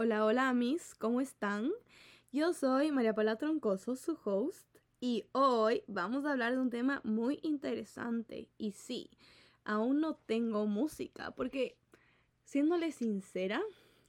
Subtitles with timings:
[0.00, 1.72] Hola, hola, mis, ¿cómo están?
[2.30, 4.64] Yo soy María Paula Troncoso, su host,
[5.00, 8.48] y hoy vamos a hablar de un tema muy interesante.
[8.58, 9.10] Y sí,
[9.64, 11.76] aún no tengo música, porque,
[12.44, 13.60] siéndole sincera,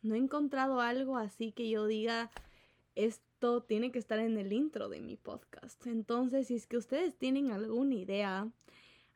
[0.04, 2.30] no he encontrado algo así que yo diga,
[2.94, 5.88] esto tiene que estar en el intro de mi podcast.
[5.88, 8.48] Entonces, si es que ustedes tienen alguna idea,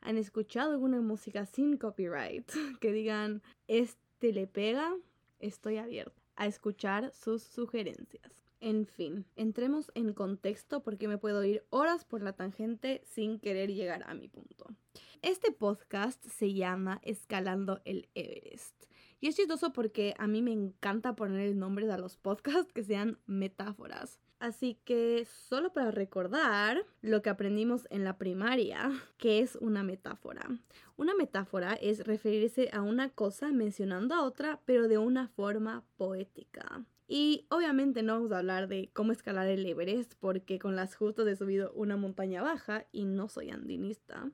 [0.00, 2.50] han escuchado alguna música sin copyright,
[2.80, 4.92] que digan, este le pega,
[5.38, 8.44] estoy abierta a escuchar sus sugerencias.
[8.60, 13.72] En fin, entremos en contexto porque me puedo ir horas por la tangente sin querer
[13.74, 14.74] llegar a mi punto.
[15.20, 18.84] Este podcast se llama Escalando el Everest.
[19.20, 22.84] Y es chistoso porque a mí me encanta poner el nombre de los podcasts que
[22.84, 24.18] sean metáforas.
[24.44, 30.46] Así que solo para recordar lo que aprendimos en la primaria, que es una metáfora.
[30.98, 36.84] Una metáfora es referirse a una cosa mencionando a otra, pero de una forma poética.
[37.08, 41.26] Y obviamente no vamos a hablar de cómo escalar el Everest porque con las justas
[41.26, 44.30] he subido una montaña baja y no soy andinista.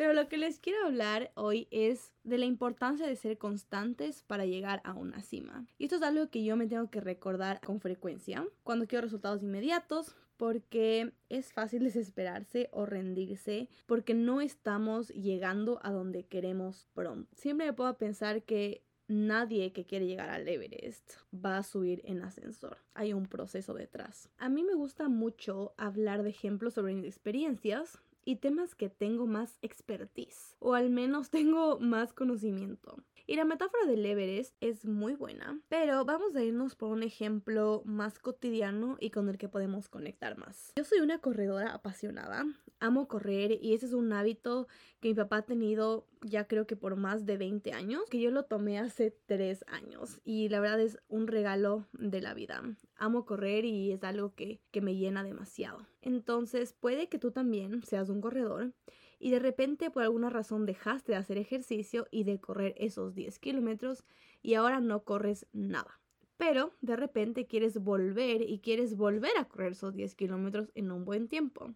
[0.00, 4.46] Pero lo que les quiero hablar hoy es de la importancia de ser constantes para
[4.46, 5.66] llegar a una cima.
[5.76, 9.42] Y esto es algo que yo me tengo que recordar con frecuencia cuando quiero resultados
[9.42, 17.28] inmediatos, porque es fácil desesperarse o rendirse porque no estamos llegando a donde queremos pronto.
[17.36, 22.22] Siempre me puedo pensar que nadie que quiere llegar al Everest va a subir en
[22.22, 22.78] ascensor.
[22.94, 24.30] Hay un proceso detrás.
[24.38, 29.26] A mí me gusta mucho hablar de ejemplos sobre mis experiencias y temas que tengo
[29.26, 32.96] más expertise o al menos tengo más conocimiento.
[33.26, 37.82] Y la metáfora del Everest es muy buena, pero vamos a irnos por un ejemplo
[37.84, 40.72] más cotidiano y con el que podemos conectar más.
[40.76, 42.44] Yo soy una corredora apasionada,
[42.78, 44.68] amo correr y ese es un hábito
[45.00, 48.30] que mi papá ha tenido ya creo que por más de 20 años, que yo
[48.30, 52.62] lo tomé hace 3 años y la verdad es un regalo de la vida.
[52.96, 55.86] Amo correr y es algo que, que me llena demasiado.
[56.02, 58.72] Entonces puede que tú también seas un corredor
[59.18, 63.38] y de repente por alguna razón dejaste de hacer ejercicio y de correr esos 10
[63.38, 64.04] kilómetros
[64.42, 66.00] y ahora no corres nada.
[66.36, 71.04] Pero de repente quieres volver y quieres volver a correr esos 10 kilómetros en un
[71.04, 71.74] buen tiempo.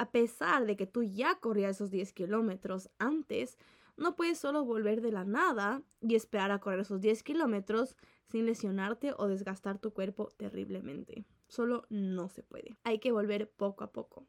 [0.00, 3.58] A pesar de que tú ya corrías esos 10 kilómetros antes,
[3.98, 8.46] no puedes solo volver de la nada y esperar a correr esos 10 kilómetros sin
[8.46, 11.26] lesionarte o desgastar tu cuerpo terriblemente.
[11.48, 12.78] Solo no se puede.
[12.82, 14.26] Hay que volver poco a poco.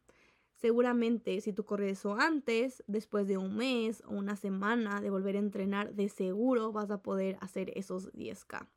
[0.56, 5.38] Seguramente si tú corres eso antes, después de un mes o una semana de volver
[5.38, 8.68] a entrenar, de seguro vas a poder hacer esos 10K.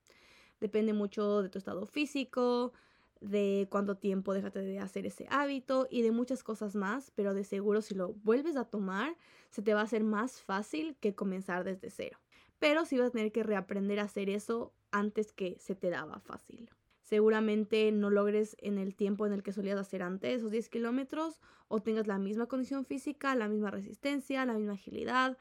[0.60, 2.72] Depende mucho de tu estado físico,
[3.20, 7.44] de cuánto tiempo dejaste de hacer ese hábito y de muchas cosas más, pero de
[7.44, 9.16] seguro si lo vuelves a tomar,
[9.50, 12.18] se te va a hacer más fácil que comenzar desde cero.
[12.58, 16.20] Pero sí vas a tener que reaprender a hacer eso antes que se te daba
[16.20, 16.70] fácil
[17.04, 21.40] seguramente no logres en el tiempo en el que solías hacer antes esos 10 kilómetros
[21.68, 25.36] o tengas la misma condición física, la misma resistencia, la misma agilidad,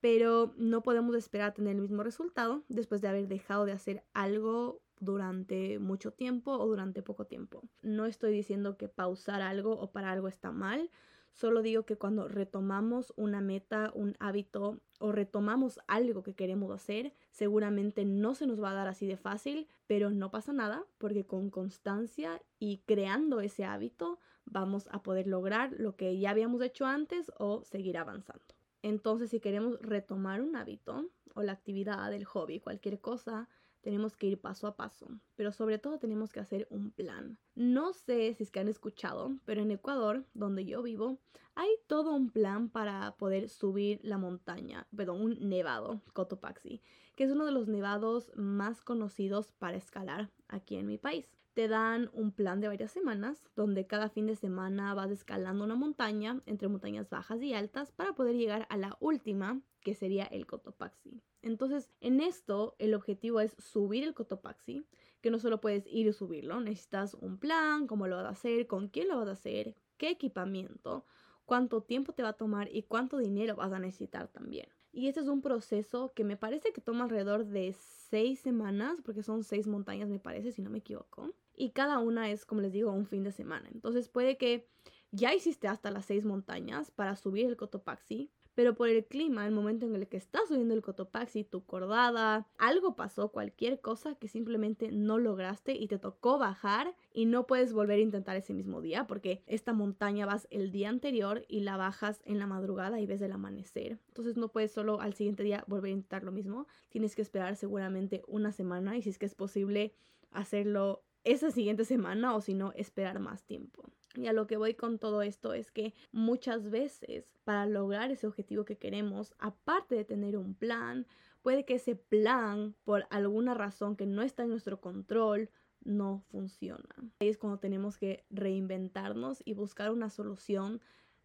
[0.00, 4.04] pero no podemos esperar a tener el mismo resultado después de haber dejado de hacer
[4.12, 7.62] algo durante mucho tiempo o durante poco tiempo.
[7.82, 10.90] No estoy diciendo que pausar algo o para algo está mal,
[11.38, 17.14] Solo digo que cuando retomamos una meta, un hábito o retomamos algo que queremos hacer,
[17.30, 21.26] seguramente no se nos va a dar así de fácil, pero no pasa nada porque
[21.26, 26.86] con constancia y creando ese hábito vamos a poder lograr lo que ya habíamos hecho
[26.86, 28.42] antes o seguir avanzando.
[28.82, 33.48] Entonces, si queremos retomar un hábito o la actividad, el hobby, cualquier cosa,
[33.88, 37.38] tenemos que ir paso a paso, pero sobre todo tenemos que hacer un plan.
[37.54, 41.20] No sé si es que han escuchado, pero en Ecuador, donde yo vivo,
[41.54, 46.82] hay todo un plan para poder subir la montaña, perdón, un nevado, Cotopaxi,
[47.16, 51.37] que es uno de los nevados más conocidos para escalar aquí en mi país.
[51.58, 55.74] Te dan un plan de varias semanas, donde cada fin de semana vas escalando una
[55.74, 60.46] montaña entre montañas bajas y altas para poder llegar a la última, que sería el
[60.46, 61.20] Cotopaxi.
[61.42, 64.86] Entonces, en esto, el objetivo es subir el Cotopaxi,
[65.20, 68.68] que no solo puedes ir y subirlo, necesitas un plan, cómo lo vas a hacer,
[68.68, 71.06] con quién lo vas a hacer, qué equipamiento,
[71.44, 74.68] cuánto tiempo te va a tomar y cuánto dinero vas a necesitar también.
[74.92, 79.24] Y este es un proceso que me parece que toma alrededor de seis semanas, porque
[79.24, 81.34] son seis montañas, me parece, si no me equivoco.
[81.58, 83.68] Y cada una es, como les digo, un fin de semana.
[83.72, 84.68] Entonces puede que
[85.10, 89.52] ya hiciste hasta las seis montañas para subir el Cotopaxi, pero por el clima, el
[89.52, 94.28] momento en el que estás subiendo el Cotopaxi, tu cordada, algo pasó, cualquier cosa que
[94.28, 98.80] simplemente no lograste y te tocó bajar y no puedes volver a intentar ese mismo
[98.80, 103.06] día porque esta montaña vas el día anterior y la bajas en la madrugada y
[103.06, 103.98] ves el amanecer.
[104.08, 107.56] Entonces no puedes solo al siguiente día volver a intentar lo mismo, tienes que esperar
[107.56, 109.94] seguramente una semana y si es que es posible
[110.32, 113.84] hacerlo esa siguiente semana o si no, esperar más tiempo.
[114.14, 118.26] Y a lo que voy con todo esto es que muchas veces para lograr ese
[118.26, 121.06] objetivo que queremos, aparte de tener un plan,
[121.42, 125.50] puede que ese plan, por alguna razón que no está en nuestro control,
[125.84, 126.88] no funciona.
[127.20, 130.80] Ahí es cuando tenemos que reinventarnos y buscar una solución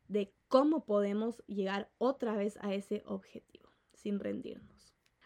[0.10, 4.73] de cómo podemos llegar otra vez a ese objetivo sin rendirnos.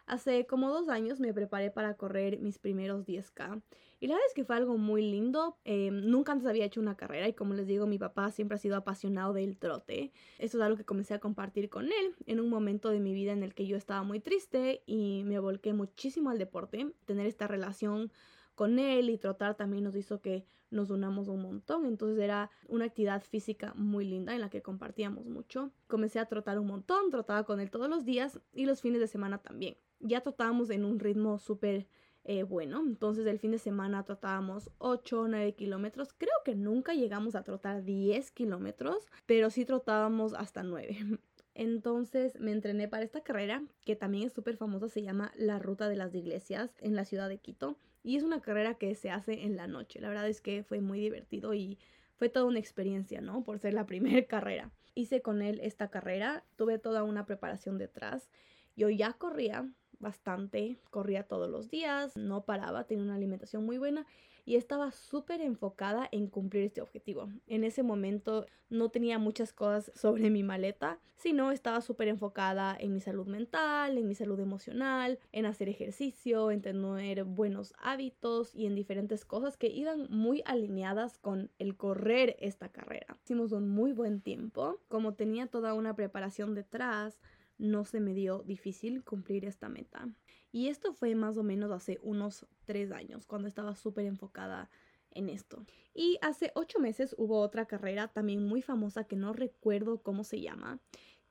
[0.08, 3.62] Hace como dos años me preparé para correr mis primeros 10K
[4.00, 5.58] y la verdad es que fue algo muy lindo.
[5.66, 8.58] Em, nunca antes había hecho una carrera y como les digo, mi papá siempre ha
[8.60, 10.14] sido apasionado del trote.
[10.40, 13.34] Esto es algo que comencé a compartir con él en un momento de mi vida
[13.34, 16.94] en el que yo estaba muy triste y me volqué muchísimo al deporte.
[17.06, 18.12] Tener esta relación
[18.58, 21.86] con él y trotar también nos hizo que nos unamos un montón.
[21.86, 25.72] Entonces era una actividad física muy linda en la que compartíamos mucho.
[25.86, 29.08] Comencé a trotar un montón, trotaba con él todos los días y los fines de
[29.08, 29.78] semana también.
[30.00, 31.88] Ya trotábamos en un ritmo súper
[32.24, 32.82] eh, bueno.
[32.84, 36.14] Entonces el fin de semana trotábamos 8 o 9 kilómetros.
[36.18, 40.98] Creo que nunca llegamos a trotar 10 kilómetros, pero sí trotábamos hasta 9.
[41.54, 45.90] Entonces me entrené para esta carrera, que también es súper famosa, se llama la Ruta
[45.90, 47.78] de las Iglesias en la ciudad de Quito.
[48.08, 50.00] Y es una carrera que se hace en la noche.
[50.00, 51.78] La verdad es que fue muy divertido y
[52.16, 53.44] fue toda una experiencia, ¿no?
[53.44, 54.72] Por ser la primera carrera.
[54.96, 58.30] Hice con él esta carrera, tuve toda una preparación detrás.
[58.78, 59.70] Yo ya corría,
[60.00, 64.06] bastante, corría todos los días, no paraba, tenía una alimentación muy buena
[64.48, 67.28] y estaba súper enfocada en cumplir este objetivo.
[67.48, 72.94] En ese momento no tenía muchas cosas sobre mi maleta, sino estaba súper enfocada en
[72.94, 78.68] mi salud mental, en mi salud emocional, en hacer ejercicio, en tener buenos hábitos y
[78.68, 83.18] en diferentes cosas que iban muy alineadas con el correr esta carrera.
[83.26, 87.20] Hicimos un muy buen tiempo, como tenía toda una preparación detrás,
[87.58, 90.10] no se me dio difícil cumplir esta meta.
[90.52, 94.70] Y esto fue más o menos hace unos tres años, cuando estaba súper enfocada
[95.12, 95.66] en esto.
[95.94, 100.42] Y hace ocho meses hubo otra carrera también muy famosa que no recuerdo cómo se
[100.42, 100.80] llama,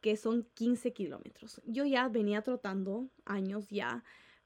[0.00, 1.62] que son 15 kilómetros.
[1.64, 4.04] Yo ya venía trotando años ya,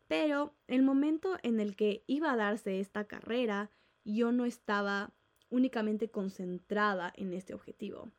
[0.09, 3.71] pero el momento en el que iba a darse esta carrera,
[4.05, 5.13] yo no estaba
[5.51, 8.11] únicamente concentrada en este objetivo.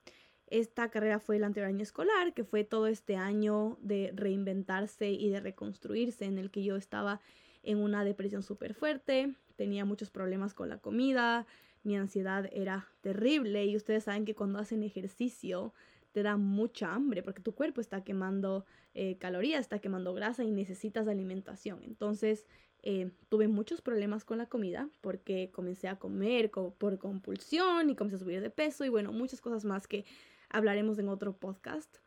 [0.51, 5.29] Esta carrera fue el anterior año escolar, que fue todo este año de reinventarse y
[5.29, 7.21] de reconstruirse, en el que yo estaba
[7.63, 11.47] en una depresión súper fuerte, tenía muchos problemas con la comida,
[11.83, 15.73] mi ansiedad era terrible y ustedes saben que cuando hacen ejercicio
[16.11, 20.51] te da mucha hambre porque tu cuerpo está quemando eh, calorías, está quemando grasa y
[20.51, 21.81] necesitas alimentación.
[21.83, 22.45] Entonces
[22.83, 28.17] eh, tuve muchos problemas con la comida porque comencé a comer por compulsión y comencé
[28.17, 30.03] a subir de peso y bueno, muchas cosas más que
[30.51, 31.97] hablaremos en otro podcast,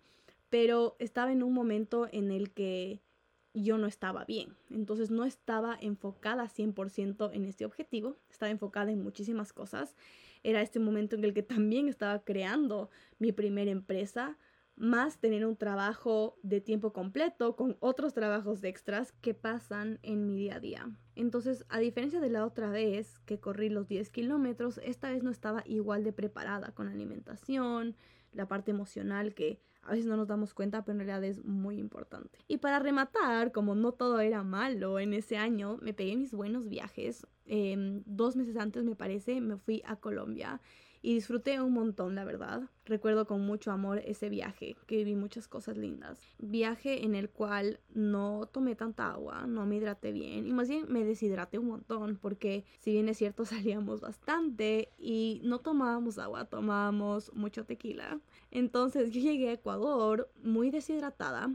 [0.50, 3.02] pero estaba en un momento en el que
[3.55, 9.02] yo no estaba bien, entonces no estaba enfocada 100% en este objetivo, estaba enfocada en
[9.02, 9.96] muchísimas cosas.
[10.43, 14.37] Era este momento en el que también estaba creando mi primera empresa,
[14.76, 20.37] más tener un trabajo de tiempo completo con otros trabajos extras que pasan en mi
[20.37, 20.91] día a día.
[21.14, 25.31] Entonces, a diferencia de la otra vez que corrí los 10 kilómetros, esta vez no
[25.31, 27.96] estaba igual de preparada con alimentación,
[28.34, 31.78] la parte emocional que a veces no nos damos cuenta, pero en realidad es muy
[31.78, 32.38] importante.
[32.48, 36.69] Y para rematar, como no todo era malo en ese año, me pegué mis buenos
[36.69, 37.26] viajes.
[37.44, 40.60] Em, dos meses antes, me parece, me fui a Colombia
[41.05, 42.63] y disfruté un montón, la verdad.
[42.87, 46.19] Recuerdo con mucho amor ese viaje, que viví muchas cosas lindas.
[46.39, 50.87] Viaje en el cual no tomé tanta agua, no me hidraté bien y más bien
[50.89, 56.46] me deshidraté un montón porque si bien es cierto salíamos bastante y no tomábamos agua,
[56.46, 58.19] tomábamos mucho tequila.
[58.51, 61.51] Entonces yo llegué a Ecuador muy deshidratada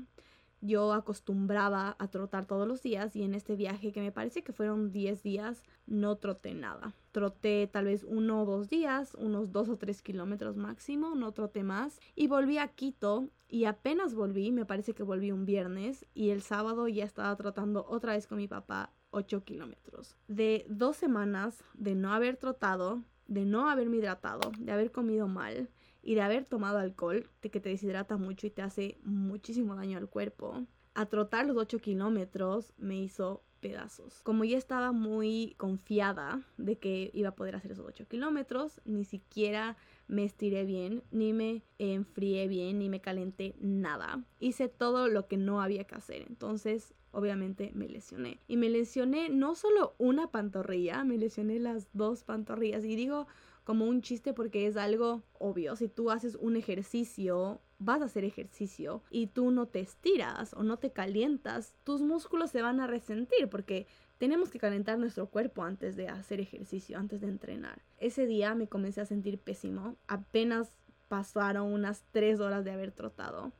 [0.62, 4.54] yo acostumbraba a trotar todos los días y en este viaje que me parece que
[4.54, 6.94] fueron 10 días no troté nada.
[7.12, 11.64] Troté tal vez uno o dos días, unos dos o tres kilómetros máximo, no troté
[11.64, 16.30] más y volví a Quito y apenas volví, me parece que volví un viernes y
[16.30, 20.16] el sábado ya estaba trotando otra vez con mi papá 8 kilómetros.
[20.28, 25.70] De dos semanas de no haber trotado, de no haberme hidratado, de haber comido mal,
[26.02, 30.10] y de haber tomado alcohol, que te deshidrata mucho y te hace muchísimo daño al
[30.10, 34.22] cuerpo, a trotar los 8 kilómetros me hizo pedazos.
[34.24, 39.04] Como ya estaba muy confiada de que iba a poder hacer esos 8 kilómetros, ni
[39.04, 39.78] siquiera
[40.08, 44.24] me estiré bien, ni me enfrié bien, ni me calenté nada.
[44.40, 46.26] Hice todo lo que no había que hacer.
[46.28, 48.40] Entonces, obviamente me lesioné.
[48.48, 52.84] Y me lesioné no solo una pantorrilla, me lesioné las dos pantorrillas.
[52.86, 53.28] Y digo
[53.70, 55.76] como un chiste porque es algo obvio.
[55.76, 60.64] Si tú haces un ejercicio, vas a hacer ejercicio y tú no te estiras o
[60.64, 63.86] no te calientas, tus músculos se van a resentir porque
[64.18, 67.84] tenemos que calentar nuestro cuerpo antes de hacer ejercicio, antes de entrenar.
[68.00, 69.98] Ese día me comencé a sentir pésimo.
[70.08, 70.72] Apenas
[71.08, 73.52] pasaron unas tres horas de haber trotado.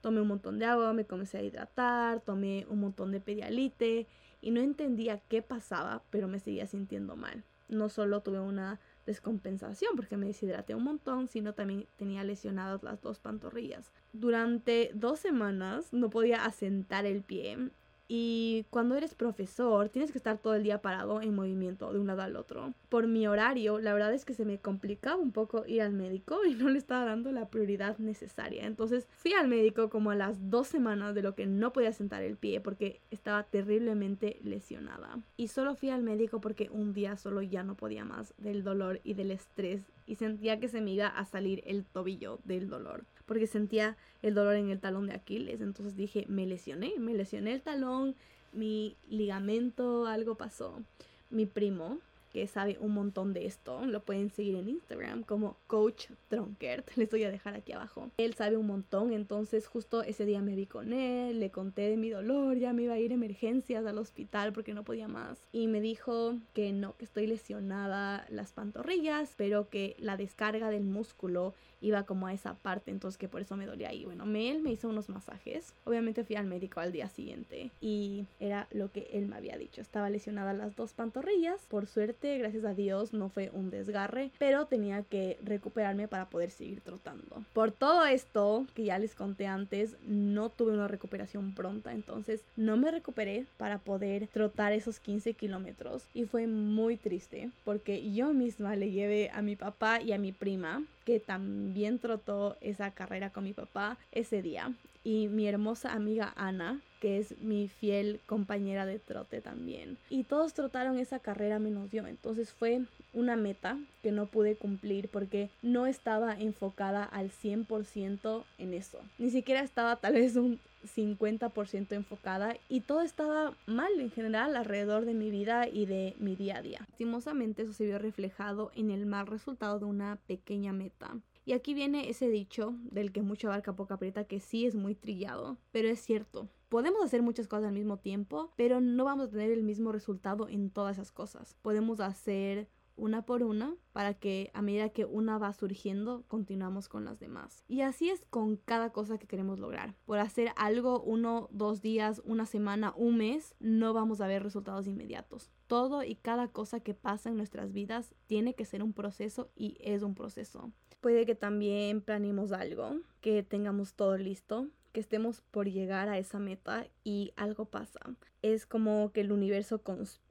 [0.00, 4.06] Tomé un montón de agua, me comencé a hidratar, tomé un montón de pedialite
[4.40, 7.44] y no entendía qué pasaba, pero me seguía sintiendo mal.
[7.68, 13.00] No solo tuve una descompensación porque me deshidraté un montón, sino también tenía lesionadas las
[13.00, 13.90] dos pantorrillas.
[14.12, 17.70] Durante dos semanas no podía asentar el pie
[18.10, 22.06] y cuando eres profesor, tienes que estar todo el día parado en movimiento de un
[22.06, 22.72] lado al otro.
[22.88, 26.38] Por mi horario, la verdad es que se me complicaba un poco ir al médico
[26.48, 28.64] y no le estaba dando la prioridad necesaria.
[28.64, 32.22] Entonces fui al médico como a las dos semanas de lo que no podía sentar
[32.22, 35.20] el pie porque estaba terriblemente lesionada.
[35.36, 39.02] Y solo fui al médico porque un día solo ya no podía más del dolor
[39.04, 43.04] y del estrés y sentía que se me iba a salir el tobillo del dolor
[43.28, 45.60] porque sentía el dolor en el talón de Aquiles.
[45.60, 48.16] Entonces dije, me lesioné, me lesioné el talón,
[48.52, 50.82] mi ligamento, algo pasó.
[51.30, 51.98] Mi primo,
[52.32, 53.84] que sabe un montón de esto.
[53.86, 56.88] Lo pueden seguir en Instagram como Coach Tronkert.
[56.96, 58.10] Les voy a dejar aquí abajo.
[58.18, 61.96] Él sabe un montón, entonces justo ese día me vi con él, le conté de
[61.96, 65.38] mi dolor, ya me iba a ir a emergencias al hospital porque no podía más.
[65.52, 70.84] Y me dijo que no, que estoy lesionada las pantorrillas, pero que la descarga del
[70.84, 74.04] músculo iba como a esa parte, entonces que por eso me dolía ahí.
[74.04, 75.74] Bueno, él me hizo unos masajes.
[75.84, 79.80] Obviamente fui al médico al día siguiente y era lo que él me había dicho.
[79.80, 81.66] Estaba lesionada las dos pantorrillas.
[81.68, 86.50] Por suerte, gracias a Dios, no fue un desgarre, pero tenía que recuperarme para poder
[86.50, 87.44] seguir trotando.
[87.52, 92.76] Por todo esto que ya les conté antes, no tuve una recuperación pronta, entonces no
[92.76, 98.76] me recuperé para poder trotar esos 15 kilómetros y fue muy triste porque yo misma
[98.76, 103.44] le llevé a mi papá y a mi prima que también trotó esa carrera con
[103.44, 104.72] mi papá ese día.
[105.08, 109.96] Y mi hermosa amiga Ana, que es mi fiel compañera de trote también.
[110.10, 112.06] Y todos trotaron esa carrera menos yo.
[112.06, 112.82] Entonces fue
[113.14, 118.98] una meta que no pude cumplir porque no estaba enfocada al 100% en eso.
[119.16, 120.60] Ni siquiera estaba tal vez un
[120.94, 126.36] 50% enfocada y todo estaba mal en general alrededor de mi vida y de mi
[126.36, 126.80] día a día.
[126.80, 131.16] Lastimosamente eso se vio reflejado en el mal resultado de una pequeña meta.
[131.48, 134.94] Y aquí viene ese dicho del que mucho abarca poca aprieta que sí es muy
[134.94, 136.50] trillado, pero es cierto.
[136.68, 140.46] Podemos hacer muchas cosas al mismo tiempo, pero no vamos a tener el mismo resultado
[140.50, 141.56] en todas esas cosas.
[141.62, 147.06] Podemos hacer una por una para que a medida que una va surgiendo continuamos con
[147.06, 147.64] las demás.
[147.66, 149.94] Y así es con cada cosa que queremos lograr.
[150.04, 154.86] Por hacer algo uno, dos días, una semana, un mes, no vamos a ver resultados
[154.86, 155.50] inmediatos.
[155.66, 159.78] Todo y cada cosa que pasa en nuestras vidas tiene que ser un proceso y
[159.80, 160.72] es un proceso.
[161.00, 166.38] Puede que también planeemos algo, que tengamos todo listo, que estemos por llegar a esa
[166.38, 168.00] meta y algo pasa.
[168.42, 169.82] Es como que el universo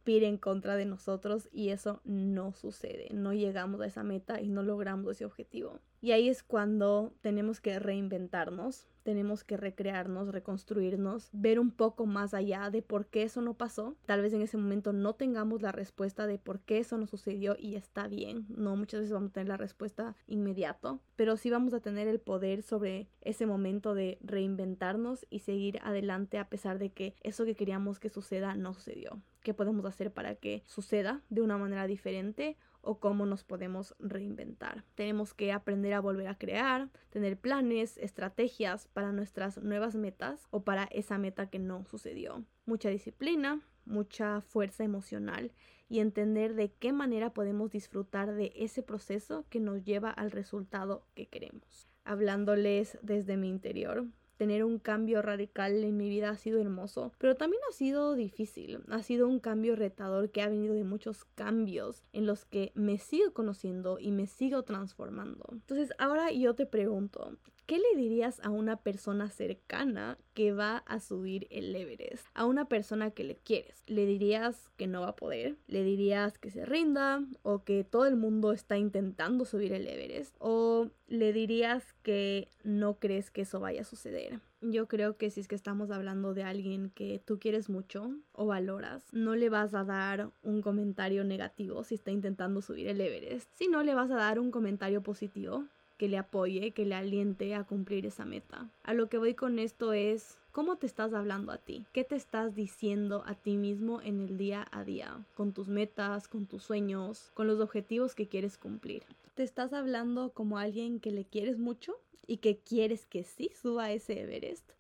[0.08, 3.10] en contra de nosotros y eso no sucede.
[3.14, 5.80] No llegamos a esa meta y no logramos ese objetivo.
[6.02, 12.34] Y ahí es cuando tenemos que reinventarnos, tenemos que recrearnos, reconstruirnos, ver un poco más
[12.34, 13.96] allá de por qué eso no pasó.
[14.06, 17.56] Tal vez en ese momento no tengamos la respuesta de por qué eso no sucedió
[17.58, 18.46] y está bien.
[18.50, 22.20] No muchas veces vamos a tener la respuesta inmediato, pero sí vamos a tener el
[22.20, 27.56] poder sobre ese momento de reinventarnos y seguir adelante a pesar de que eso que
[27.56, 29.22] queríamos que suceda no sucedió.
[29.48, 34.84] ¿Qué podemos hacer para que suceda de una manera diferente o cómo nos podemos reinventar.
[34.96, 40.66] Tenemos que aprender a volver a crear, tener planes, estrategias para nuestras nuevas metas o
[40.66, 42.44] para esa meta que no sucedió.
[42.66, 45.54] Mucha disciplina, mucha fuerza emocional
[45.88, 51.08] y entender de qué manera podemos disfrutar de ese proceso que nos lleva al resultado
[51.16, 51.88] que queremos.
[52.04, 57.36] Hablándoles desde mi interior, tener un cambio radical en mi vida ha sido hermoso, pero
[57.36, 58.80] también ha sido difícil.
[58.90, 62.98] Ha sido un cambio retador que ha venido de muchos cambios en los que me
[62.98, 65.46] sigo conociendo y me sigo transformando.
[65.52, 67.38] Entonces ahora yo te pregunto,
[67.68, 72.26] ¿Qué le dirías a una persona cercana que va a subir el Everest?
[72.34, 73.84] A una persona que le quieres.
[73.88, 75.58] ¿Le dirías que no va a poder?
[75.68, 77.26] ¿Le dirías que se rinda?
[77.44, 80.34] ¿O que todo el mundo está intentando subir el Everest?
[80.40, 84.40] ¿O le dirías que no crees que eso vaya a suceder?
[84.62, 88.46] Yo creo que si es que estamos hablando de alguien que tú quieres mucho o
[88.46, 93.52] valoras, no le vas a dar un comentario negativo si está intentando subir el Everest,
[93.56, 95.66] sino le vas a dar un comentario positivo
[95.98, 98.70] que le apoye, que le aliente a cumplir esa meta.
[98.84, 102.16] A lo que voy con esto es cómo te estás hablando a ti, qué te
[102.16, 106.64] estás diciendo a ti mismo en el día a día, con tus metas, con tus
[106.64, 109.04] sueños, con los objetivos que quieres cumplir.
[109.36, 113.92] ¿Te estás hablando como alguien que le quieres mucho y que quieres que sí suba
[113.92, 114.72] ese Everest?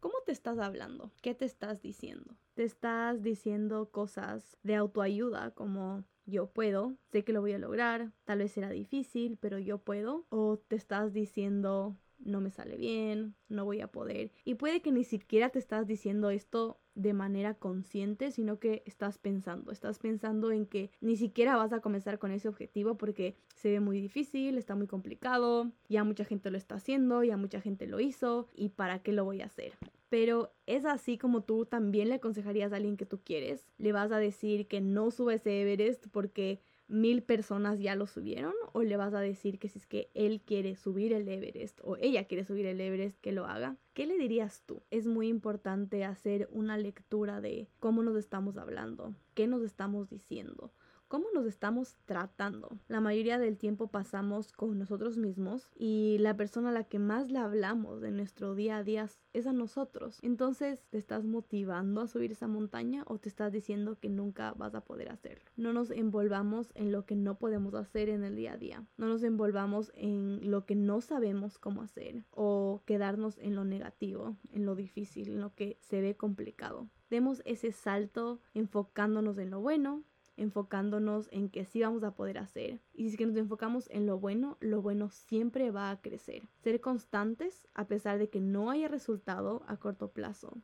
[0.00, 1.10] ¿Cómo te estás hablando?
[1.20, 2.34] ¿Qué te estás diciendo?
[2.60, 8.12] te estás diciendo cosas de autoayuda como yo puedo, sé que lo voy a lograr,
[8.24, 10.26] tal vez será difícil, pero yo puedo.
[10.30, 14.32] O te estás diciendo no me sale bien, no voy a poder.
[14.44, 19.18] Y puede que ni siquiera te estás diciendo esto de manera consciente, sino que estás
[19.18, 23.70] pensando, estás pensando en que ni siquiera vas a comenzar con ese objetivo porque se
[23.70, 27.86] ve muy difícil, está muy complicado, ya mucha gente lo está haciendo, ya mucha gente
[27.86, 29.72] lo hizo y para qué lo voy a hacer.
[30.10, 33.66] Pero es así como tú también le aconsejarías a alguien que tú quieres.
[33.78, 38.52] Le vas a decir que no sube ese Everest porque mil personas ya lo subieron
[38.72, 41.96] o le vas a decir que si es que él quiere subir el Everest o
[41.96, 43.76] ella quiere subir el Everest que lo haga.
[43.94, 44.82] ¿Qué le dirías tú?
[44.90, 50.72] Es muy importante hacer una lectura de cómo nos estamos hablando, qué nos estamos diciendo,
[51.10, 52.78] cómo nos estamos tratando.
[52.86, 57.32] La mayoría del tiempo pasamos con nosotros mismos y la persona a la que más
[57.32, 60.20] le hablamos de nuestro día a día es a nosotros.
[60.22, 64.76] Entonces, ¿te estás motivando a subir esa montaña o te estás diciendo que nunca vas
[64.76, 65.50] a poder hacerlo?
[65.56, 68.86] No nos envolvamos en lo que no podemos hacer en el día a día.
[68.96, 74.36] No nos envolvamos en lo que no sabemos cómo hacer o quedarnos en lo negativo,
[74.52, 76.88] en lo difícil, en lo que se ve complicado.
[77.10, 80.04] Demos ese salto enfocándonos en lo bueno,
[80.40, 82.80] enfocándonos en que sí vamos a poder hacer.
[82.94, 86.42] Y si nos enfocamos en lo bueno, lo bueno siempre va a crecer.
[86.62, 90.56] Ser constantes a pesar de que no haya resultado a corto plazo.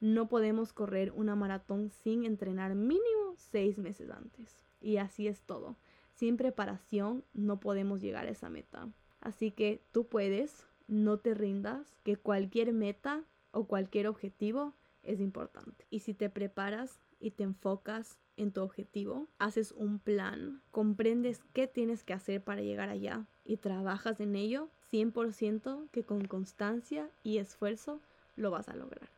[0.00, 4.58] No podemos correr una maratón sin entrenar mínimo seis meses antes.
[4.80, 5.76] Y así es todo.
[6.14, 8.88] Sin preparación no podemos llegar a esa meta.
[9.20, 15.86] Así que tú puedes, no te rindas, que cualquier meta o cualquier objetivo es importante.
[15.90, 21.66] Y si te preparas y te enfocas en tu objetivo, haces un plan, comprendes qué
[21.66, 27.38] tienes que hacer para llegar allá y trabajas en ello, 100% que con constancia y
[27.38, 28.02] esfuerzo
[28.36, 29.08] lo vas a lograr.